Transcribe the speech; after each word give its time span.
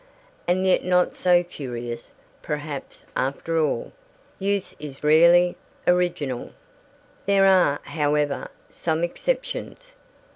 And 0.47 0.65
yet 0.65 0.83
not 0.83 1.15
so 1.15 1.43
curious, 1.43 2.11
perhaps, 2.41 3.05
after 3.15 3.59
all. 3.59 3.91
Youth 4.39 4.73
is 4.79 5.03
rarely 5.03 5.57
original. 5.85 6.53
There 7.27 7.45
are, 7.45 7.79
however, 7.83 8.47
some 8.67 9.03
exceptions. 9.03 9.95